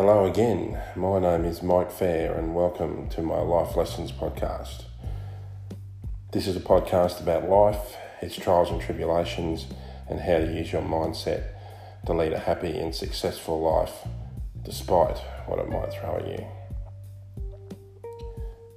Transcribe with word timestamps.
Hello 0.00 0.26
again. 0.26 0.80
My 0.94 1.18
name 1.18 1.44
is 1.44 1.60
Mike 1.60 1.90
Fair, 1.90 2.32
and 2.32 2.54
welcome 2.54 3.08
to 3.08 3.20
my 3.20 3.40
Life 3.40 3.74
Lessons 3.74 4.12
podcast. 4.12 4.84
This 6.30 6.46
is 6.46 6.54
a 6.54 6.60
podcast 6.60 7.20
about 7.20 7.48
life, 7.48 7.96
its 8.22 8.36
trials 8.36 8.70
and 8.70 8.80
tribulations, 8.80 9.66
and 10.08 10.20
how 10.20 10.38
to 10.38 10.54
use 10.54 10.72
your 10.72 10.82
mindset 10.82 11.48
to 12.06 12.12
lead 12.12 12.32
a 12.32 12.38
happy 12.38 12.78
and 12.78 12.94
successful 12.94 13.60
life 13.60 14.06
despite 14.62 15.18
what 15.46 15.58
it 15.58 15.68
might 15.68 15.92
throw 15.92 16.18
at 16.18 16.28
you. 16.28 16.46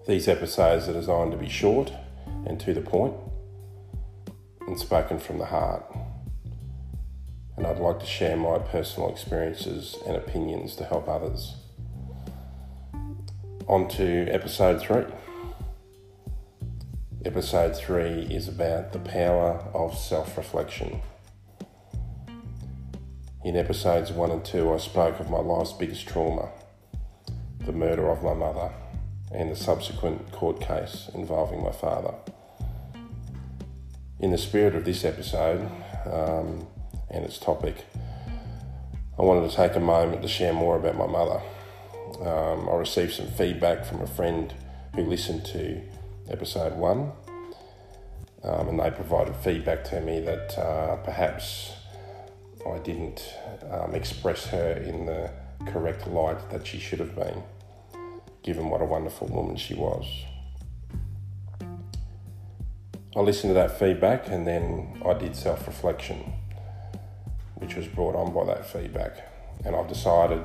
These 0.08 0.28
episodes 0.28 0.90
are 0.90 0.94
designed 0.94 1.34
to 1.34 1.38
be 1.38 1.50
short 1.50 1.94
and 2.48 2.60
to 2.62 2.74
the 2.74 2.82
point 2.82 3.14
and 4.62 4.80
spoken 4.80 5.20
from 5.20 5.38
the 5.38 5.46
heart 5.46 5.86
and 7.62 7.68
I'd 7.68 7.78
like 7.78 8.00
to 8.00 8.08
share 8.08 8.36
my 8.36 8.58
personal 8.58 9.12
experiences 9.12 9.96
and 10.08 10.18
opinions 10.18 10.76
to 10.78 10.84
help 10.84 11.08
others. 11.08 11.58
On 13.68 13.88
to 13.90 14.28
episode 14.32 14.82
three. 14.82 15.04
Episode 17.24 17.78
three 17.78 18.24
is 18.32 18.48
about 18.48 18.94
the 18.94 19.00
power 19.00 19.64
of 19.76 19.96
self 19.96 20.36
reflection. 20.38 21.02
In 23.46 23.56
episodes 23.56 24.12
one 24.12 24.32
and 24.32 24.44
two, 24.44 24.74
I 24.74 24.78
spoke 24.78 25.20
of 25.20 25.30
my 25.30 25.38
life's 25.38 25.74
biggest 25.74 26.08
trauma 26.08 26.50
the 27.64 27.72
murder 27.72 28.10
of 28.10 28.24
my 28.24 28.34
mother 28.34 28.72
and 29.32 29.52
the 29.52 29.56
subsequent 29.56 30.32
court 30.32 30.60
case 30.60 31.12
involving 31.14 31.64
my 31.64 31.72
father. 31.72 32.16
In 34.20 34.32
the 34.32 34.40
spirit 34.40 34.74
of 34.74 34.84
this 34.84 35.06
episode, 35.06 35.70
um, 36.12 36.66
and 37.12 37.26
its 37.26 37.38
topic, 37.38 37.86
I 39.20 39.22
wanted 39.22 39.50
to 39.50 39.56
take 39.56 39.76
a 39.76 39.80
moment 39.80 40.22
to 40.22 40.28
share 40.28 40.54
more 40.54 40.78
about 40.78 40.98
my 40.98 41.08
mother. 41.08 41.42
Um, 42.22 42.70
I 42.70 42.76
received 42.76 43.14
some 43.14 43.28
feedback 43.28 43.86
from 43.86 44.02
a 44.02 44.08
friend 44.08 44.54
who 44.96 45.04
listened 45.04 45.46
to 45.46 45.82
episode 46.30 46.76
one, 46.76 47.12
um, 48.44 48.70
and 48.70 48.80
they 48.80 48.90
provided 48.92 49.36
feedback 49.38 49.84
to 49.86 50.02
me 50.02 50.20
that 50.22 50.58
uh, 50.58 50.96
perhaps 50.98 51.74
I 52.68 52.78
didn't 52.80 53.34
um, 53.70 53.94
express 53.94 54.46
her 54.48 54.72
in 54.74 55.06
the 55.06 55.32
correct 55.68 56.08
light 56.08 56.50
that 56.50 56.66
she 56.66 56.80
should 56.80 57.00
have 57.00 57.16
been, 57.16 57.44
given 58.44 58.70
what 58.70 58.82
a 58.82 58.86
wonderful 58.86 59.28
woman 59.28 59.56
she 59.56 59.74
was. 59.74 60.06
I 63.16 63.20
listened 63.20 63.52
to 63.52 63.56
that 63.56 63.78
feedback 63.78 64.30
and 64.30 64.48
then 64.48 65.02
I 65.06 65.14
did 65.14 65.36
self 65.36 65.68
reflection 65.68 66.34
which 67.62 67.76
was 67.76 67.88
brought 67.88 68.16
on 68.16 68.34
by 68.34 68.44
that 68.46 68.66
feedback. 68.66 69.18
And 69.64 69.76
I've 69.76 69.88
decided 69.88 70.42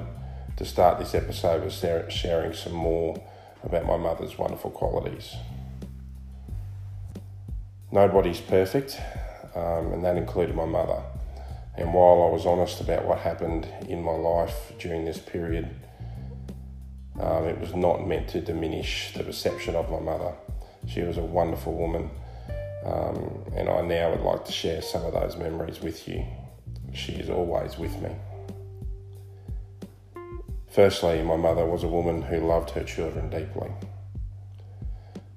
to 0.57 0.65
start 0.67 0.99
this 0.99 1.15
episode 1.15 1.65
with 1.65 2.13
sharing 2.13 2.53
some 2.53 2.75
more 2.75 3.21
about 3.65 3.87
my 3.87 3.97
mother's 3.97 4.37
wonderful 4.37 4.71
qualities. 4.71 5.35
Nobody's 7.91 8.41
perfect, 8.41 9.01
um, 9.55 9.93
and 9.95 10.05
that 10.05 10.19
included 10.19 10.55
my 10.55 10.67
mother. 10.67 11.03
And 11.77 11.95
while 11.95 12.29
I 12.29 12.33
was 12.33 12.45
honest 12.45 12.81
about 12.83 13.07
what 13.07 13.19
happened 13.19 13.67
in 13.89 14.03
my 14.03 14.13
life 14.13 14.73
during 14.79 15.07
this 15.07 15.19
period, 15.19 15.75
um, 17.19 17.45
it 17.45 17.59
was 17.59 17.75
not 17.75 18.07
meant 18.07 18.29
to 18.29 18.43
diminish 18.43 19.13
the 19.15 19.25
perception 19.25 19.75
of 19.75 19.91
my 19.91 20.01
mother. 20.01 20.35
She 20.87 21.01
was 21.01 21.17
a 21.17 21.23
wonderful 21.23 21.73
woman, 21.75 22.11
um, 22.85 23.45
and 23.55 23.71
I 23.71 23.81
now 23.81 24.11
would 24.11 24.21
like 24.21 24.45
to 24.45 24.53
share 24.53 24.83
some 24.83 25.05
of 25.05 25.15
those 25.15 25.37
memories 25.37 25.81
with 25.81 26.07
you. 26.07 26.27
She 26.97 27.13
is 27.13 27.29
always 27.29 27.77
with 27.77 28.01
me. 28.01 28.11
Firstly, 30.71 31.23
my 31.23 31.37
mother 31.37 31.67
was 31.67 31.85
a 31.85 31.89
woman 31.89 32.23
who 32.23 32.39
loved 32.39 32.71
her 32.71 32.85
children 32.85 33.29
deeply. 33.29 33.71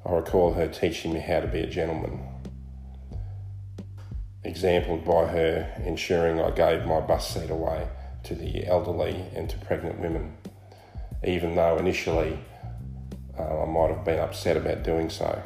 I 0.05 0.11
recall 0.13 0.53
her 0.53 0.69
teaching 0.69 1.13
me 1.13 1.19
how 1.19 1.41
to 1.41 1.47
be 1.47 1.59
a 1.59 1.67
gentleman, 1.67 2.21
exampled 4.45 5.03
by 5.03 5.27
her 5.27 5.83
ensuring 5.85 6.39
I 6.39 6.51
gave 6.51 6.85
my 6.85 7.01
bus 7.01 7.35
seat 7.35 7.49
away 7.49 7.89
to 8.23 8.35
the 8.35 8.65
elderly 8.65 9.25
and 9.35 9.49
to 9.49 9.57
pregnant 9.57 9.99
women, 9.99 10.37
even 11.25 11.55
though 11.55 11.77
initially 11.77 12.39
uh, 13.37 13.63
I 13.63 13.65
might 13.65 13.89
have 13.89 14.05
been 14.05 14.19
upset 14.19 14.55
about 14.55 14.83
doing 14.83 15.09
so. 15.09 15.41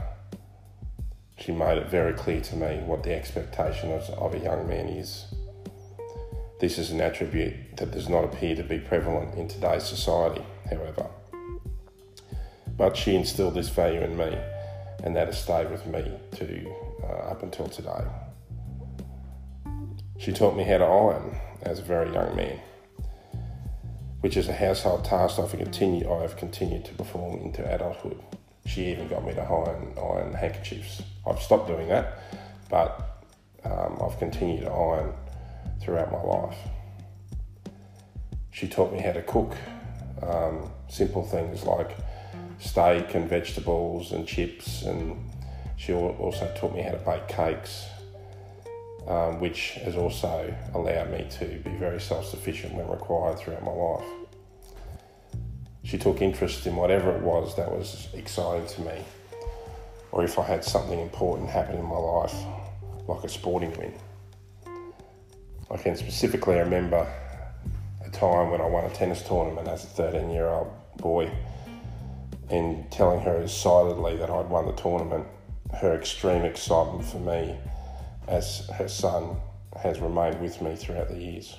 She 1.40 1.52
made 1.52 1.80
it 1.80 1.90
very 1.90 2.14
clear 2.14 2.40
to 2.40 2.56
me 2.56 2.84
what 2.86 3.02
the 3.02 3.16
expectation 3.16 3.92
of 3.92 4.36
a 4.36 4.40
young 4.40 4.68
man 4.68 4.88
is. 4.88 5.33
This 6.64 6.78
is 6.78 6.92
an 6.92 7.02
attribute 7.02 7.76
that 7.76 7.92
does 7.92 8.08
not 8.08 8.24
appear 8.24 8.56
to 8.56 8.64
be 8.64 8.80
prevalent 8.80 9.36
in 9.36 9.50
today's 9.50 9.84
society, 9.84 10.42
however. 10.70 11.08
But 12.78 12.96
she 12.96 13.18
instilled 13.18 13.56
this 13.56 13.68
value 13.68 14.00
in 14.00 14.16
me, 14.16 14.38
and 15.04 15.14
that 15.14 15.28
has 15.28 15.42
stayed 15.42 15.70
with 15.70 15.86
me 15.86 16.10
to 16.38 16.74
uh, 17.04 17.32
up 17.32 17.44
until 17.44 17.68
today. 17.68 18.06
She 20.18 20.32
taught 20.32 20.56
me 20.56 20.64
how 20.64 20.78
to 20.78 20.86
iron 20.86 21.38
as 21.64 21.80
a 21.80 21.84
very 21.84 22.14
young 22.14 22.34
man, 22.34 22.62
which 24.22 24.38
is 24.38 24.48
a 24.48 24.54
household 24.54 25.04
task 25.04 25.40
I've 25.40 25.52
continued, 25.52 26.08
I 26.08 26.22
have 26.22 26.38
continued 26.38 26.86
to 26.86 26.94
perform 26.94 27.42
into 27.42 27.70
adulthood. 27.70 28.22
She 28.68 28.90
even 28.90 29.10
got 29.10 29.26
me 29.26 29.34
to 29.34 29.42
iron, 29.42 29.92
iron 30.02 30.34
handkerchiefs. 30.34 31.04
I've 31.28 31.42
stopped 31.42 31.68
doing 31.68 31.90
that, 31.90 32.20
but 32.70 33.22
um, 33.66 34.00
I've 34.02 34.18
continued 34.18 34.62
to 34.62 34.72
iron 34.72 35.14
throughout 35.84 36.12
my 36.12 36.22
life. 36.22 36.58
She 38.52 38.68
taught 38.68 38.94
me 38.94 39.00
how 39.00 39.12
to 39.12 39.22
cook 39.22 39.56
um, 40.22 40.70
simple 40.88 41.24
things 41.24 41.64
like 41.64 41.98
steak 42.60 43.14
and 43.16 43.28
vegetables 43.28 44.12
and 44.14 44.28
chips, 44.28 44.84
and 44.84 45.32
she 45.76 45.94
also 45.94 46.52
taught 46.56 46.74
me 46.74 46.82
how 46.82 46.92
to 46.92 46.98
bake 46.98 47.28
cakes, 47.28 47.86
um, 49.08 49.40
which 49.40 49.72
has 49.84 49.96
also 49.96 50.56
allowed 50.74 51.12
me 51.12 51.28
to 51.40 51.46
be 51.46 51.72
very 51.72 52.00
self 52.00 52.26
sufficient 52.26 52.74
when 52.74 52.88
required 52.88 53.38
throughout 53.38 53.64
my 53.64 53.72
life. 53.72 54.08
She 55.84 55.98
took 55.98 56.22
interest 56.22 56.66
in 56.66 56.76
whatever 56.78 57.12
it 57.12 57.22
was 57.22 57.56
that 57.58 57.70
was 57.70 58.08
exciting 58.14 58.68
to 58.68 58.82
me, 58.82 59.02
or 60.12 60.24
if 60.24 60.40
I 60.40 60.44
had 60.44 60.64
something 60.64 61.00
important 61.00 61.50
happen 61.50 61.76
in 61.76 61.86
my 61.86 61.98
life, 61.98 62.36
like 63.08 63.24
a 63.26 63.30
sporting 63.30 63.76
win. 63.78 63.94
I 65.74 65.78
can 65.78 65.96
specifically 65.96 66.58
remember 66.58 67.12
a 68.06 68.10
time 68.12 68.52
when 68.52 68.62
I 68.62 68.68
won 68.68 68.86
a 68.86 68.92
tennis 68.92 69.24
tournament 69.24 69.68
as 69.68 69.84
a 69.84 69.88
13 69.88 70.30
year 70.30 70.48
old 70.48 70.72
boy 70.98 71.32
and 72.52 72.92
telling 72.92 73.20
her 73.22 73.42
excitedly 73.42 74.16
that 74.18 74.30
I'd 74.30 74.50
won 74.50 74.68
the 74.68 74.74
tournament. 74.74 75.26
Her 75.74 75.96
extreme 75.96 76.44
excitement 76.44 77.04
for 77.04 77.18
me 77.18 77.58
as 78.28 78.70
her 78.78 78.88
son 78.88 79.38
has 79.82 80.00
remained 80.00 80.40
with 80.40 80.62
me 80.62 80.76
throughout 80.76 81.10
the 81.10 81.18
years. 81.18 81.58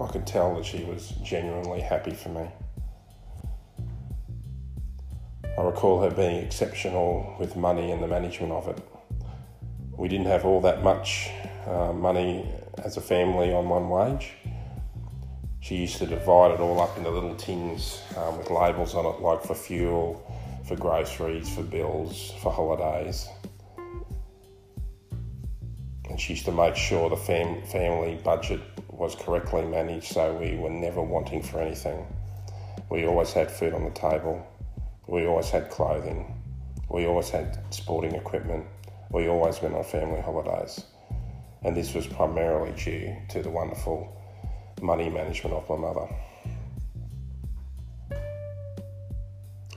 I 0.00 0.06
could 0.08 0.26
tell 0.26 0.56
that 0.56 0.64
she 0.64 0.82
was 0.82 1.10
genuinely 1.22 1.80
happy 1.80 2.14
for 2.14 2.30
me. 2.30 2.48
I 5.56 5.62
recall 5.62 6.02
her 6.02 6.10
being 6.10 6.44
exceptional 6.44 7.36
with 7.38 7.54
money 7.54 7.92
and 7.92 8.02
the 8.02 8.08
management 8.08 8.52
of 8.52 8.66
it. 8.66 8.78
We 9.96 10.08
didn't 10.08 10.26
have 10.26 10.44
all 10.44 10.60
that 10.62 10.82
much 10.82 11.30
uh, 11.68 11.92
money 11.92 12.48
as 12.82 12.96
a 12.96 13.00
family 13.00 13.52
on 13.52 13.68
one 13.68 13.88
wage. 13.88 14.32
She 15.60 15.76
used 15.76 15.98
to 15.98 16.06
divide 16.06 16.52
it 16.52 16.60
all 16.60 16.80
up 16.80 16.96
into 16.96 17.10
little 17.10 17.34
tins 17.34 18.00
um, 18.16 18.38
with 18.38 18.50
labels 18.50 18.94
on 18.94 19.04
it, 19.04 19.20
like 19.20 19.42
for 19.42 19.54
fuel, 19.54 20.22
for 20.66 20.76
groceries, 20.76 21.54
for 21.54 21.62
bills, 21.62 22.32
for 22.42 22.52
holidays. 22.52 23.28
And 26.08 26.18
she 26.18 26.32
used 26.32 26.46
to 26.46 26.52
make 26.52 26.74
sure 26.74 27.10
the 27.10 27.16
fam- 27.16 27.62
family 27.66 28.18
budget 28.24 28.60
was 28.88 29.14
correctly 29.14 29.62
managed 29.62 30.06
so 30.06 30.34
we 30.34 30.56
were 30.56 30.70
never 30.70 31.02
wanting 31.02 31.42
for 31.42 31.60
anything. 31.60 32.06
We 32.90 33.06
always 33.06 33.32
had 33.32 33.50
food 33.50 33.74
on 33.74 33.84
the 33.84 33.90
table, 33.90 34.46
we 35.06 35.26
always 35.26 35.50
had 35.50 35.70
clothing, 35.70 36.34
we 36.88 37.06
always 37.06 37.28
had 37.28 37.58
sporting 37.74 38.14
equipment, 38.14 38.64
we 39.10 39.28
always 39.28 39.60
went 39.60 39.74
on 39.74 39.84
family 39.84 40.22
holidays 40.22 40.82
and 41.62 41.76
this 41.76 41.94
was 41.94 42.06
primarily 42.06 42.72
due 42.72 43.16
to 43.30 43.42
the 43.42 43.50
wonderful 43.50 44.14
money 44.80 45.08
management 45.08 45.54
of 45.54 45.68
my 45.68 45.76
mother. 45.76 46.08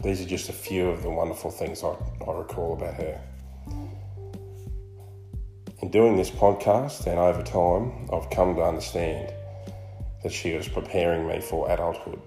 These 0.03 0.21
are 0.21 0.27
just 0.27 0.49
a 0.49 0.53
few 0.53 0.89
of 0.89 1.03
the 1.03 1.09
wonderful 1.09 1.51
things 1.51 1.83
I, 1.83 1.95
I 2.27 2.33
recall 2.33 2.73
about 2.73 2.95
her. 2.95 3.21
In 5.81 5.89
doing 5.91 6.15
this 6.15 6.31
podcast 6.31 7.05
and 7.07 7.19
over 7.19 7.43
time, 7.43 8.09
I've 8.11 8.29
come 8.29 8.55
to 8.55 8.63
understand 8.63 9.33
that 10.23 10.31
she 10.31 10.53
was 10.53 10.67
preparing 10.67 11.27
me 11.27 11.41
for 11.41 11.69
adulthood 11.71 12.21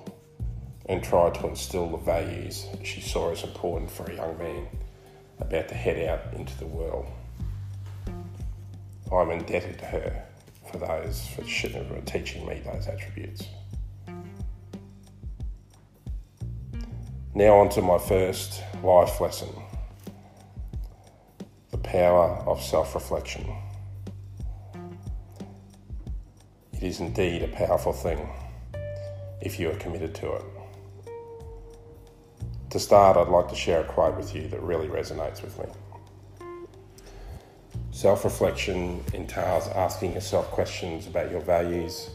and 0.87 1.03
tried 1.03 1.35
to 1.35 1.49
instill 1.49 1.91
the 1.91 1.97
values 1.97 2.67
she 2.83 3.01
saw 3.01 3.31
as 3.31 3.43
important 3.43 3.91
for 3.91 4.05
a 4.11 4.15
young 4.15 4.37
man 4.39 4.67
about 5.41 5.69
to 5.69 5.75
head 5.75 6.09
out 6.09 6.35
into 6.35 6.57
the 6.59 6.67
world. 6.67 7.07
I'm 9.23 9.31
indebted 9.31 9.79
to 9.79 9.85
her 9.87 10.25
for 10.71 10.79
those, 10.79 11.27
for 11.29 11.43
teaching 12.03 12.47
me 12.47 12.63
those 12.65 12.87
attributes. 12.87 13.45
Now, 17.37 17.57
on 17.57 17.69
to 17.71 17.83
my 17.83 17.99
first 17.99 18.63
life 18.83 19.21
lesson 19.21 19.49
the 21.71 21.79
power 21.79 22.43
of 22.47 22.63
self 22.63 22.95
reflection. 22.95 23.45
It 26.73 26.83
is 26.85 27.01
indeed 27.01 27.43
a 27.43 27.49
powerful 27.49 27.93
thing 27.93 28.29
if 29.41 29.59
you 29.59 29.71
are 29.71 29.77
committed 29.77 30.15
to 30.17 30.35
it. 30.35 30.45
To 32.71 32.79
start, 32.79 33.17
I'd 33.17 33.29
like 33.29 33.49
to 33.49 33.57
share 33.57 33.81
a 33.81 33.85
quote 33.85 34.17
with 34.17 34.35
you 34.35 34.47
that 34.49 34.63
really 34.63 34.89
resonates 34.89 35.43
with 35.43 35.59
me. 35.59 35.67
Self 37.95 38.25
reflection 38.25 39.05
entails 39.13 39.69
asking 39.69 40.15
yourself 40.15 40.51
questions 40.51 41.07
about 41.07 41.31
your 41.31 41.41
values, 41.41 42.11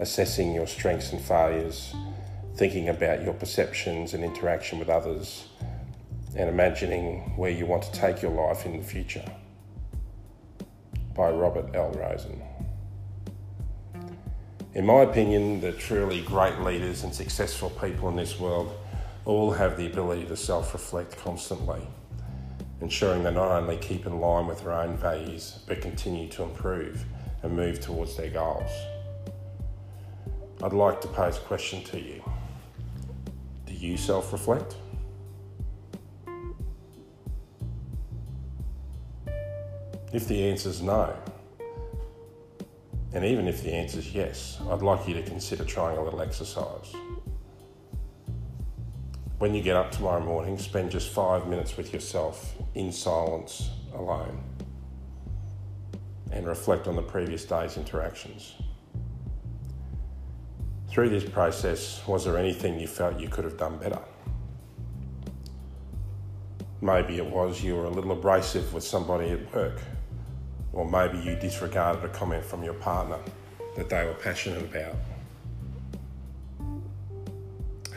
assessing 0.00 0.52
your 0.52 0.66
strengths 0.66 1.12
and 1.12 1.22
failures, 1.22 1.94
thinking 2.56 2.88
about 2.88 3.22
your 3.22 3.32
perceptions 3.32 4.12
and 4.12 4.24
interaction 4.24 4.80
with 4.80 4.88
others, 4.88 5.46
and 6.36 6.50
imagining 6.50 7.20
where 7.36 7.52
you 7.52 7.64
want 7.64 7.84
to 7.84 7.92
take 7.92 8.22
your 8.22 8.32
life 8.32 8.66
in 8.66 8.76
the 8.76 8.82
future. 8.82 9.24
By 11.14 11.30
Robert 11.30 11.76
L. 11.76 11.92
Rosen. 11.92 12.42
In 14.74 14.84
my 14.84 15.02
opinion, 15.02 15.60
the 15.60 15.70
truly 15.70 16.22
great 16.22 16.58
leaders 16.58 17.04
and 17.04 17.14
successful 17.14 17.70
people 17.70 18.08
in 18.08 18.16
this 18.16 18.40
world 18.40 18.76
all 19.24 19.52
have 19.52 19.76
the 19.76 19.86
ability 19.86 20.24
to 20.24 20.36
self 20.36 20.72
reflect 20.72 21.16
constantly, 21.18 21.86
ensuring 22.84 23.22
they 23.22 23.32
not 23.32 23.50
only 23.50 23.78
keep 23.78 24.04
in 24.04 24.20
line 24.20 24.46
with 24.46 24.62
their 24.62 24.72
own 24.72 24.94
values 24.98 25.60
but 25.66 25.80
continue 25.80 26.28
to 26.28 26.42
improve 26.42 27.02
and 27.42 27.56
move 27.56 27.80
towards 27.80 28.14
their 28.14 28.28
goals. 28.28 28.70
I'd 30.62 30.74
like 30.74 31.00
to 31.00 31.08
pose 31.08 31.38
a 31.38 31.40
question 31.40 31.82
to 31.84 31.98
you 31.98 32.22
Do 33.66 33.72
you 33.72 33.96
self 33.96 34.32
reflect? 34.32 34.76
If 40.12 40.28
the 40.28 40.48
answer 40.48 40.68
is 40.68 40.80
no, 40.80 41.16
and 43.14 43.24
even 43.24 43.48
if 43.48 43.62
the 43.62 43.72
answer 43.72 43.98
is 43.98 44.14
yes, 44.14 44.58
I'd 44.68 44.82
like 44.82 45.08
you 45.08 45.14
to 45.14 45.22
consider 45.22 45.64
trying 45.64 45.96
a 45.96 46.04
little 46.04 46.20
exercise. 46.20 46.94
When 49.44 49.54
you 49.54 49.60
get 49.60 49.76
up 49.76 49.90
tomorrow 49.90 50.24
morning, 50.24 50.56
spend 50.56 50.90
just 50.90 51.10
five 51.10 51.46
minutes 51.48 51.76
with 51.76 51.92
yourself 51.92 52.54
in 52.74 52.90
silence 52.90 53.68
alone 53.92 54.42
and 56.32 56.46
reflect 56.46 56.88
on 56.88 56.96
the 56.96 57.02
previous 57.02 57.44
day's 57.44 57.76
interactions. 57.76 58.54
Through 60.88 61.10
this 61.10 61.28
process, 61.28 62.02
was 62.06 62.24
there 62.24 62.38
anything 62.38 62.80
you 62.80 62.86
felt 62.86 63.20
you 63.20 63.28
could 63.28 63.44
have 63.44 63.58
done 63.58 63.76
better? 63.76 64.00
Maybe 66.80 67.18
it 67.18 67.26
was 67.26 67.62
you 67.62 67.76
were 67.76 67.84
a 67.84 67.90
little 67.90 68.12
abrasive 68.12 68.72
with 68.72 68.82
somebody 68.82 69.28
at 69.28 69.54
work, 69.54 69.78
or 70.72 70.88
maybe 70.88 71.18
you 71.18 71.36
disregarded 71.36 72.02
a 72.02 72.08
comment 72.08 72.46
from 72.46 72.64
your 72.64 72.72
partner 72.72 73.18
that 73.76 73.90
they 73.90 74.06
were 74.06 74.14
passionate 74.14 74.62
about 74.62 74.94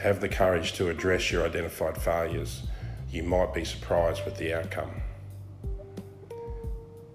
have 0.00 0.20
the 0.20 0.28
courage 0.28 0.74
to 0.74 0.88
address 0.88 1.30
your 1.30 1.44
identified 1.44 2.00
failures, 2.00 2.62
you 3.10 3.22
might 3.22 3.52
be 3.52 3.64
surprised 3.64 4.24
with 4.24 4.36
the 4.36 4.54
outcome. 4.54 5.02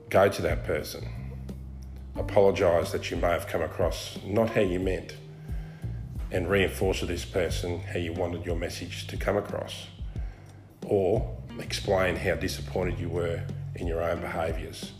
Go 0.10 0.30
to 0.30 0.42
that 0.42 0.66
person. 0.66 1.08
Apologise 2.16 2.92
that 2.92 3.10
you 3.10 3.18
may 3.18 3.30
have 3.30 3.48
come 3.48 3.62
across 3.62 4.20
not 4.26 4.50
how 4.52 4.62
you 4.62 4.80
meant, 4.80 5.16
and 6.32 6.50
reinforce 6.50 7.00
to 7.00 7.06
this 7.06 7.26
person 7.26 7.80
how 7.80 8.00
you 8.00 8.14
wanted 8.14 8.46
your 8.46 8.56
message 8.56 9.08
to 9.08 9.18
come 9.18 9.38
across. 9.38 9.88
Or 10.86 11.36
explain 11.60 12.16
how 12.16 12.36
disappointed 12.36 13.00
you 13.00 13.10
were 13.10 13.44
in 13.76 13.88
your 13.88 14.02
own 14.02 14.20
behaviours 14.20 14.92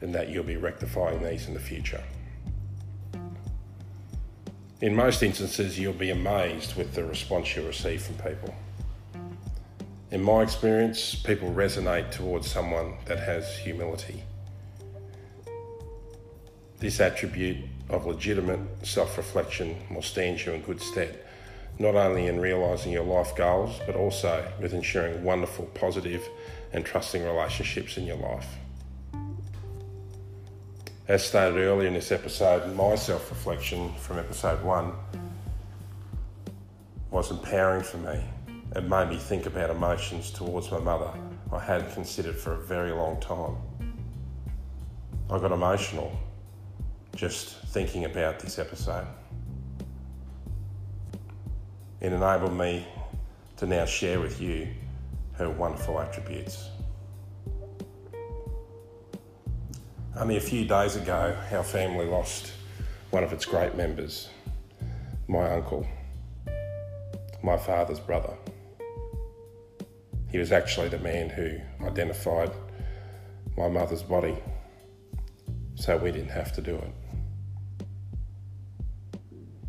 and 0.00 0.14
that 0.14 0.28
you'll 0.28 0.44
be 0.44 0.56
rectifying 0.56 1.22
these 1.22 1.46
in 1.46 1.54
the 1.54 1.60
future. 1.60 2.02
In 4.80 4.96
most 4.96 5.22
instances, 5.22 5.78
you'll 5.78 5.92
be 5.92 6.10
amazed 6.10 6.74
with 6.74 6.94
the 6.94 7.04
response 7.04 7.54
you 7.54 7.64
receive 7.64 8.02
from 8.02 8.16
people. 8.16 8.54
In 10.10 10.20
my 10.20 10.42
experience, 10.42 11.14
people 11.14 11.50
resonate 11.52 12.10
towards 12.10 12.50
someone 12.50 12.94
that 13.06 13.20
has 13.20 13.56
humility. 13.56 14.24
This 16.80 17.00
attribute 17.00 17.58
of 17.88 18.06
legitimate 18.06 18.58
self 18.82 19.16
reflection 19.16 19.76
will 19.94 20.02
stand 20.02 20.44
you 20.44 20.52
in 20.52 20.62
good 20.62 20.82
stead, 20.82 21.20
not 21.78 21.94
only 21.94 22.26
in 22.26 22.40
realising 22.40 22.90
your 22.90 23.04
life 23.04 23.34
goals, 23.36 23.80
but 23.86 23.94
also 23.94 24.44
with 24.60 24.74
ensuring 24.74 25.22
wonderful, 25.22 25.66
positive, 25.66 26.28
and 26.72 26.84
trusting 26.84 27.22
relationships 27.22 27.96
in 27.96 28.06
your 28.06 28.16
life. 28.16 28.48
As 31.06 31.22
stated 31.22 31.58
earlier 31.58 31.86
in 31.86 31.92
this 31.92 32.10
episode, 32.10 32.74
my 32.74 32.94
self 32.94 33.28
reflection 33.30 33.92
from 33.96 34.18
episode 34.18 34.64
one 34.64 34.94
was 37.10 37.30
empowering 37.30 37.82
for 37.82 37.98
me. 37.98 38.24
It 38.74 38.84
made 38.84 39.10
me 39.10 39.18
think 39.18 39.44
about 39.44 39.68
emotions 39.68 40.30
towards 40.30 40.70
my 40.70 40.78
mother 40.78 41.10
I 41.52 41.58
hadn't 41.58 41.92
considered 41.92 42.36
for 42.36 42.54
a 42.54 42.58
very 42.58 42.90
long 42.90 43.20
time. 43.20 43.56
I 45.30 45.38
got 45.38 45.52
emotional 45.52 46.10
just 47.14 47.58
thinking 47.66 48.06
about 48.06 48.40
this 48.40 48.58
episode. 48.58 49.06
It 52.00 52.14
enabled 52.14 52.54
me 52.54 52.86
to 53.58 53.66
now 53.66 53.84
share 53.84 54.20
with 54.20 54.40
you 54.40 54.68
her 55.34 55.50
wonderful 55.50 56.00
attributes. 56.00 56.70
Only 60.16 60.36
a 60.36 60.40
few 60.40 60.64
days 60.64 60.94
ago, 60.94 61.36
our 61.50 61.64
family 61.64 62.06
lost 62.06 62.52
one 63.10 63.24
of 63.24 63.32
its 63.32 63.44
great 63.44 63.74
members, 63.74 64.28
my 65.26 65.50
uncle, 65.50 65.88
my 67.42 67.56
father's 67.56 67.98
brother. 67.98 68.32
He 70.30 70.38
was 70.38 70.52
actually 70.52 70.88
the 70.88 71.00
man 71.00 71.30
who 71.30 71.58
identified 71.84 72.52
my 73.56 73.68
mother's 73.68 74.04
body, 74.04 74.36
so 75.74 75.96
we 75.96 76.12
didn't 76.12 76.30
have 76.30 76.52
to 76.52 76.62
do 76.62 76.76
it. 76.76 76.92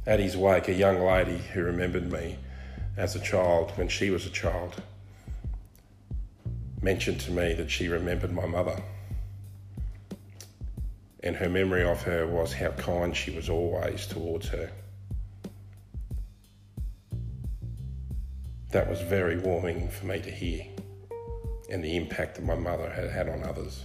At 0.06 0.20
his 0.20 0.38
wake, 0.38 0.68
a 0.68 0.74
young 0.74 1.02
lady 1.02 1.40
who 1.54 1.64
remembered 1.64 2.12
me 2.12 2.38
as 2.98 3.16
a 3.16 3.20
child 3.20 3.72
when 3.78 3.88
she 3.88 4.12
was 4.12 4.28
a 4.28 4.30
child 4.30 4.75
mentioned 6.84 7.20
to 7.22 7.32
me 7.32 7.54
that 7.54 7.72
she 7.72 7.88
remembered 7.88 8.32
my 8.32 8.46
mother 8.46 8.80
and 11.25 11.36
her 11.36 11.50
memory 11.50 11.84
of 11.84 12.03
her 12.03 12.27
was 12.27 12.53
how 12.53 12.70
kind 12.72 13.17
she 13.17 13.32
was 13.32 13.50
always 13.50 14.05
towards 14.05 14.48
her. 14.50 14.70
That 18.72 18.88
was 18.88 19.01
very 19.01 19.39
warming 19.39 19.89
for 19.89 20.05
me 20.05 20.22
to 20.22 20.29
hear, 20.29 20.65
and 21.70 21.84
the 21.84 21.98
impact 21.98 22.36
that 22.36 22.46
my 22.46 22.55
mother 22.55 22.89
had 22.89 23.10
had 23.10 23.27
on 23.27 23.44
others. 23.44 23.84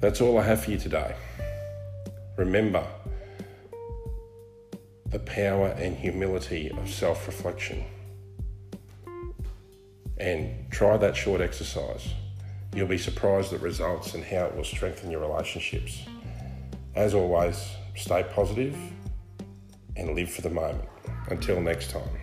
That's 0.00 0.22
all 0.22 0.38
I 0.38 0.42
have 0.42 0.64
for 0.64 0.70
you 0.70 0.78
today. 0.78 1.14
Remember 2.38 2.86
the 5.10 5.18
power 5.18 5.68
and 5.76 5.94
humility 5.94 6.70
of 6.70 6.88
self 6.88 7.26
reflection. 7.26 7.84
And 10.16 10.70
try 10.70 10.96
that 10.96 11.16
short 11.16 11.40
exercise. 11.40 12.14
You'll 12.74 12.86
be 12.86 12.98
surprised 12.98 13.52
at 13.52 13.60
results 13.60 14.14
and 14.14 14.22
how 14.22 14.46
it 14.46 14.56
will 14.56 14.64
strengthen 14.64 15.10
your 15.10 15.20
relationships. 15.20 16.02
As 16.94 17.14
always, 17.14 17.76
stay 17.96 18.24
positive 18.34 18.76
and 19.96 20.14
live 20.14 20.30
for 20.30 20.42
the 20.42 20.50
moment. 20.50 20.88
Until 21.28 21.60
next 21.60 21.90
time. 21.90 22.19